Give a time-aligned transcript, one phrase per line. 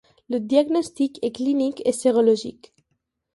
[0.31, 2.73] Le diagnostic est clinique et sérologique.